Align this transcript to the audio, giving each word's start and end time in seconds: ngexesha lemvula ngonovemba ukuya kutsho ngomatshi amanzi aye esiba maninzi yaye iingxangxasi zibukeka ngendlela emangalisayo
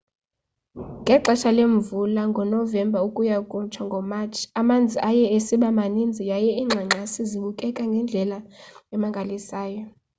ngexesha 1.01 1.49
lemvula 1.57 2.21
ngonovemba 2.31 2.99
ukuya 3.07 3.37
kutsho 3.51 3.81
ngomatshi 3.87 4.43
amanzi 4.59 4.97
aye 5.09 5.25
esiba 5.37 5.69
maninzi 5.79 6.21
yaye 6.31 6.51
iingxangxasi 6.53 7.21
zibukeka 7.29 7.83
ngendlela 7.89 8.37
emangalisayo 8.93 9.81